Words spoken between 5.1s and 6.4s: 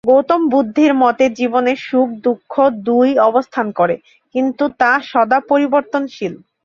সদা পরিবর্তনশীল।